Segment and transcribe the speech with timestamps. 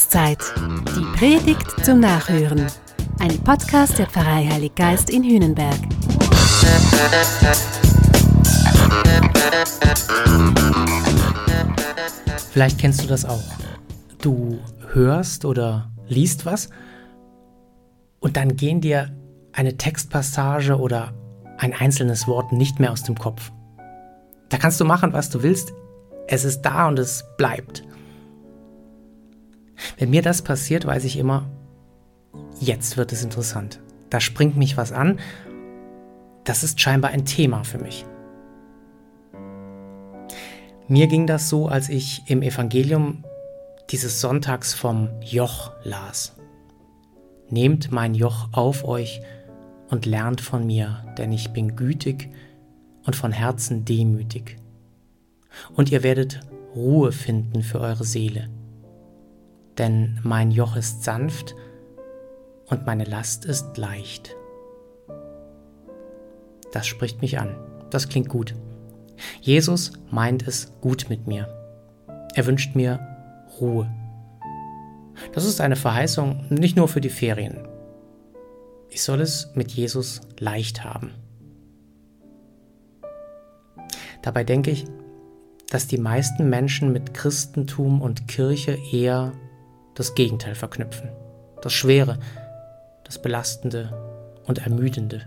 [0.00, 0.38] Passionszeit.
[0.96, 2.66] Die Predigt zum Nachhören.
[3.18, 5.76] Ein Podcast der Pfarrei Heilig Geist in Hühnenberg.
[12.50, 13.42] Vielleicht kennst du das auch.
[14.22, 14.58] Du
[14.92, 16.70] hörst oder liest was
[18.20, 19.14] und dann gehen dir
[19.52, 21.12] eine Textpassage oder
[21.58, 23.52] ein einzelnes Wort nicht mehr aus dem Kopf.
[24.48, 25.74] Da kannst du machen, was du willst.
[26.26, 27.82] Es ist da und es bleibt.
[29.98, 31.48] Wenn mir das passiert, weiß ich immer,
[32.60, 33.80] jetzt wird es interessant.
[34.10, 35.18] Da springt mich was an.
[36.44, 38.04] Das ist scheinbar ein Thema für mich.
[40.88, 43.24] Mir ging das so, als ich im Evangelium
[43.90, 46.34] dieses Sonntags vom Joch las.
[47.48, 49.20] Nehmt mein Joch auf euch
[49.88, 52.30] und lernt von mir, denn ich bin gütig
[53.04, 54.56] und von Herzen demütig.
[55.74, 56.40] Und ihr werdet
[56.74, 58.48] Ruhe finden für eure Seele
[59.80, 61.56] denn mein Joch ist sanft
[62.66, 64.36] und meine Last ist leicht.
[66.70, 67.56] Das spricht mich an.
[67.88, 68.54] Das klingt gut.
[69.40, 71.48] Jesus meint es gut mit mir.
[72.34, 73.00] Er wünscht mir
[73.58, 73.90] Ruhe.
[75.32, 77.66] Das ist eine Verheißung nicht nur für die Ferien.
[78.90, 81.14] Ich soll es mit Jesus leicht haben.
[84.20, 84.84] Dabei denke ich,
[85.70, 89.32] dass die meisten Menschen mit Christentum und Kirche eher
[90.00, 91.10] das Gegenteil verknüpfen.
[91.60, 92.18] Das Schwere,
[93.04, 93.92] das Belastende
[94.46, 95.26] und Ermüdende.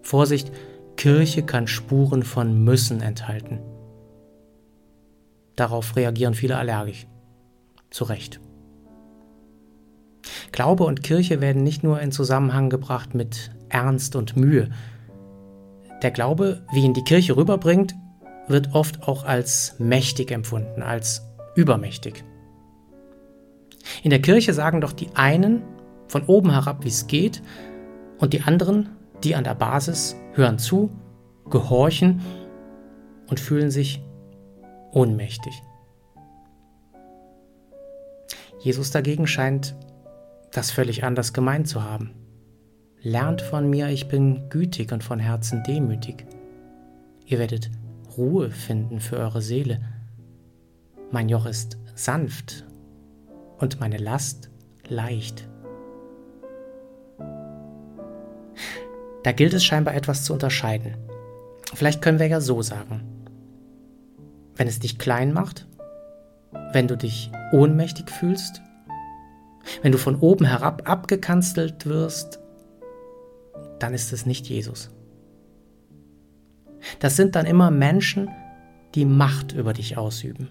[0.00, 0.50] Vorsicht,
[0.96, 3.60] Kirche kann Spuren von Müssen enthalten.
[5.56, 7.06] Darauf reagieren viele allergisch.
[7.90, 8.40] Zu Recht.
[10.50, 14.70] Glaube und Kirche werden nicht nur in Zusammenhang gebracht mit Ernst und Mühe.
[16.00, 17.94] Der Glaube, wie ihn die Kirche rüberbringt,
[18.46, 22.24] wird oft auch als mächtig empfunden, als übermächtig.
[24.02, 25.62] In der Kirche sagen doch die einen
[26.08, 27.42] von oben herab, wie es geht,
[28.18, 28.90] und die anderen,
[29.22, 30.90] die an der Basis, hören zu,
[31.50, 32.20] gehorchen
[33.28, 34.02] und fühlen sich
[34.92, 35.62] ohnmächtig.
[38.60, 39.76] Jesus dagegen scheint
[40.52, 42.14] das völlig anders gemeint zu haben.
[43.00, 46.26] Lernt von mir, ich bin gütig und von Herzen demütig.
[47.26, 47.70] Ihr werdet
[48.16, 49.80] Ruhe finden für eure Seele.
[51.12, 52.67] Mein Joch ist sanft
[53.58, 54.50] und meine Last
[54.88, 55.48] leicht.
[59.22, 60.96] Da gilt es scheinbar etwas zu unterscheiden.
[61.74, 63.02] Vielleicht können wir ja so sagen.
[64.56, 65.66] Wenn es dich klein macht,
[66.72, 68.62] wenn du dich ohnmächtig fühlst,
[69.82, 72.40] wenn du von oben herab abgekanzelt wirst,
[73.78, 74.90] dann ist es nicht Jesus.
[77.00, 78.30] Das sind dann immer Menschen,
[78.94, 80.48] die Macht über dich ausüben.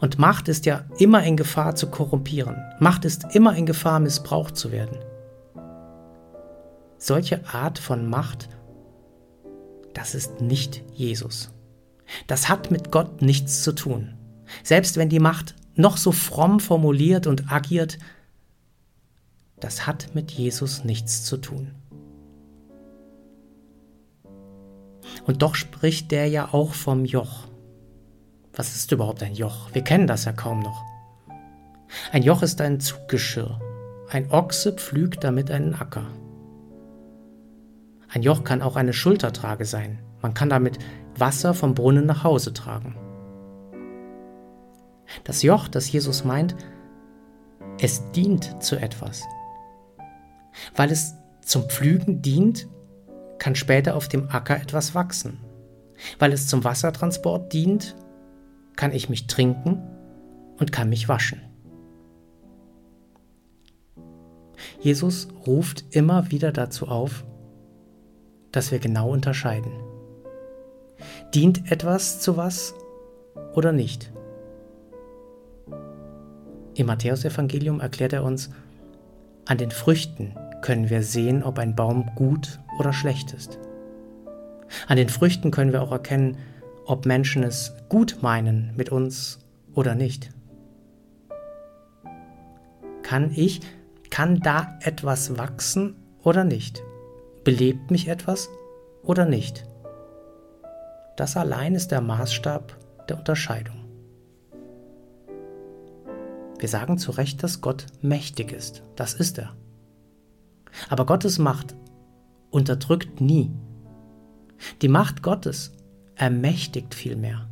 [0.00, 2.56] Und Macht ist ja immer in Gefahr zu korrumpieren.
[2.80, 4.98] Macht ist immer in Gefahr, missbraucht zu werden.
[6.98, 8.48] Solche Art von Macht,
[9.94, 11.50] das ist nicht Jesus.
[12.26, 14.14] Das hat mit Gott nichts zu tun.
[14.62, 17.98] Selbst wenn die Macht noch so fromm formuliert und agiert,
[19.60, 21.72] das hat mit Jesus nichts zu tun.
[25.26, 27.46] Und doch spricht der ja auch vom Joch.
[28.56, 29.68] Was ist überhaupt ein Joch?
[29.74, 30.82] Wir kennen das ja kaum noch.
[32.10, 33.60] Ein Joch ist ein Zuggeschirr.
[34.08, 36.06] Ein Ochse pflügt damit einen Acker.
[38.08, 39.98] Ein Joch kann auch eine Schultertrage sein.
[40.22, 40.78] Man kann damit
[41.18, 42.96] Wasser vom Brunnen nach Hause tragen.
[45.24, 46.56] Das Joch, das Jesus meint,
[47.78, 49.22] es dient zu etwas.
[50.74, 52.68] Weil es zum Pflügen dient,
[53.38, 55.40] kann später auf dem Acker etwas wachsen.
[56.18, 57.96] Weil es zum Wassertransport dient,
[58.76, 59.82] kann ich mich trinken
[60.58, 61.40] und kann mich waschen.
[64.80, 67.24] Jesus ruft immer wieder dazu auf,
[68.52, 69.72] dass wir genau unterscheiden.
[71.34, 72.74] Dient etwas zu was
[73.54, 74.12] oder nicht?
[76.74, 78.50] Im Matthäusevangelium erklärt er uns,
[79.46, 83.58] an den Früchten können wir sehen, ob ein Baum gut oder schlecht ist.
[84.88, 86.36] An den Früchten können wir auch erkennen,
[86.86, 89.40] ob Menschen es gut meinen mit uns
[89.74, 90.30] oder nicht.
[93.02, 93.60] Kann ich,
[94.10, 96.82] kann da etwas wachsen oder nicht?
[97.44, 98.48] Belebt mich etwas
[99.02, 99.64] oder nicht?
[101.16, 102.76] Das allein ist der Maßstab
[103.08, 103.76] der Unterscheidung.
[106.58, 108.82] Wir sagen zu Recht, dass Gott mächtig ist.
[108.96, 109.54] Das ist er.
[110.88, 111.76] Aber Gottes Macht
[112.50, 113.50] unterdrückt nie.
[114.82, 115.75] Die Macht Gottes
[116.16, 117.48] ermächtigt vielmehr.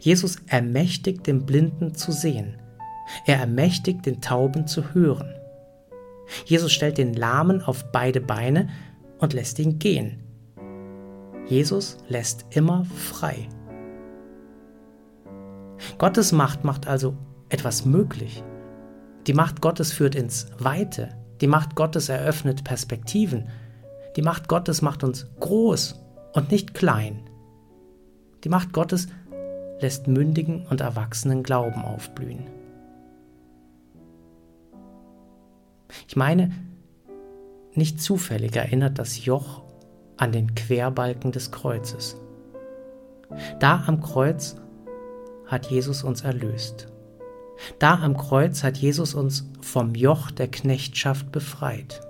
[0.00, 2.56] Jesus ermächtigt den Blinden zu sehen.
[3.26, 5.34] Er ermächtigt den Tauben zu hören.
[6.44, 8.68] Jesus stellt den Lahmen auf beide Beine
[9.18, 10.22] und lässt ihn gehen.
[11.46, 13.48] Jesus lässt immer frei.
[15.96, 17.16] Gottes Macht macht also
[17.48, 18.42] etwas möglich.
[19.26, 21.08] Die Macht Gottes führt ins Weite.
[21.40, 23.48] Die Macht Gottes eröffnet Perspektiven.
[24.16, 25.98] Die Macht Gottes macht uns groß
[26.32, 27.28] und nicht klein.
[28.44, 29.08] Die Macht Gottes
[29.80, 32.44] lässt mündigen und erwachsenen Glauben aufblühen.
[36.06, 36.50] Ich meine,
[37.74, 39.62] nicht zufällig erinnert das Joch
[40.16, 42.16] an den Querbalken des Kreuzes.
[43.60, 44.56] Da am Kreuz
[45.46, 46.88] hat Jesus uns erlöst.
[47.78, 52.00] Da am Kreuz hat Jesus uns vom Joch der Knechtschaft befreit.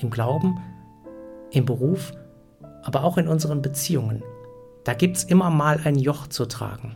[0.00, 0.58] Im Glauben,
[1.56, 2.12] im Beruf,
[2.82, 4.22] aber auch in unseren Beziehungen,
[4.84, 6.94] da gibt es immer mal ein Joch zu tragen.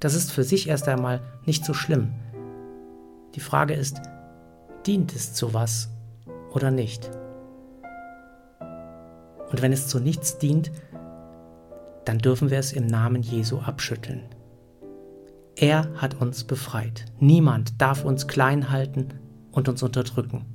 [0.00, 2.12] Das ist für sich erst einmal nicht so schlimm.
[3.34, 4.00] Die Frage ist,
[4.86, 5.90] dient es zu was
[6.52, 7.10] oder nicht?
[9.50, 10.72] Und wenn es zu nichts dient,
[12.04, 14.22] dann dürfen wir es im Namen Jesu abschütteln.
[15.54, 17.04] Er hat uns befreit.
[17.20, 19.08] Niemand darf uns klein halten
[19.52, 20.46] und uns unterdrücken.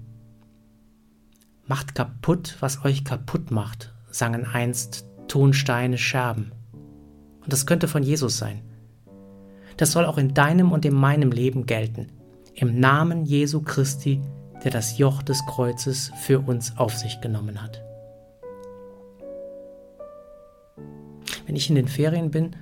[1.67, 6.53] Macht kaputt, was euch kaputt macht, sangen einst Tonsteine Scherben.
[7.41, 8.61] Und das könnte von Jesus sein.
[9.75, 12.07] Das soll auch in deinem und in meinem Leben gelten.
[12.55, 14.21] Im Namen Jesu Christi,
[14.63, 17.83] der das Joch des Kreuzes für uns auf sich genommen hat.
[21.45, 22.55] Wenn ich in den Ferien bin,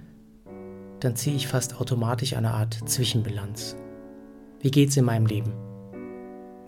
[1.00, 3.78] dann ziehe ich fast automatisch eine Art Zwischenbilanz.
[4.62, 5.54] Wie geht es in meinem Leben?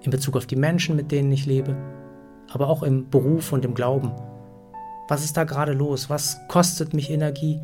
[0.04, 1.76] In Bezug auf die Menschen, mit denen ich lebe,
[2.52, 4.12] aber auch im Beruf und im Glauben.
[5.08, 6.10] Was ist da gerade los?
[6.10, 7.62] Was kostet mich Energie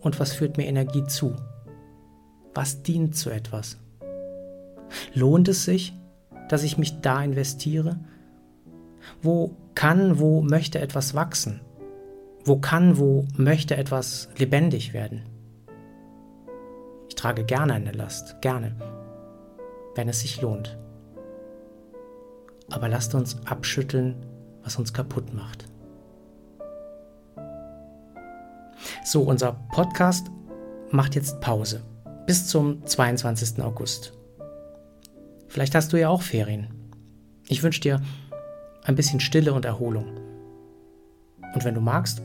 [0.00, 1.34] und was führt mir Energie zu?
[2.54, 3.78] Was dient zu etwas?
[5.14, 5.94] Lohnt es sich,
[6.48, 7.98] dass ich mich da investiere?
[9.22, 11.60] Wo kann, wo möchte etwas wachsen?
[12.44, 15.22] Wo kann, wo möchte etwas lebendig werden?
[17.08, 18.76] Ich trage gerne eine Last, gerne,
[19.94, 20.78] wenn es sich lohnt.
[22.70, 24.16] Aber lasst uns abschütteln,
[24.62, 25.66] was uns kaputt macht.
[29.04, 30.28] So, unser Podcast
[30.90, 31.82] macht jetzt Pause
[32.26, 33.62] bis zum 22.
[33.62, 34.12] August.
[35.48, 36.68] Vielleicht hast du ja auch Ferien.
[37.48, 38.02] Ich wünsche dir
[38.82, 40.06] ein bisschen Stille und Erholung.
[41.54, 42.20] Und wenn du magst,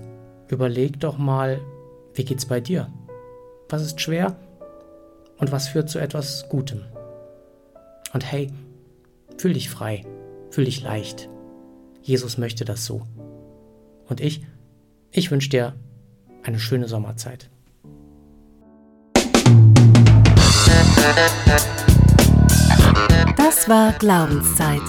[0.52, 1.62] Überleg doch mal,
[2.14, 2.92] wie geht's bei dir?
[3.70, 4.36] Was ist schwer
[5.38, 6.84] und was führt zu etwas Gutem?
[8.14, 8.52] Und hey,
[9.38, 10.06] fühl dich frei,
[10.52, 11.30] fühl dich leicht.
[12.02, 13.08] Jesus möchte das so.
[14.08, 14.46] Und ich,
[15.12, 15.76] ich wünsche dir
[16.44, 17.50] eine schöne Sommerzeit.
[23.38, 24.82] Das war Glaubenszeit.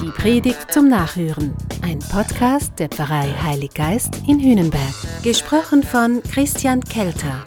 [0.00, 1.54] Die Predigt zum Nachhören.
[1.82, 4.94] Ein Podcast der Pfarrei Heilig Geist in Hünenberg.
[5.22, 7.42] Gesprochen von Christian Kelter.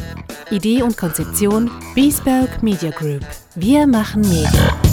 [0.49, 3.25] Idee und Konzeption Biesberg Media Group.
[3.55, 4.90] Wir machen Medien.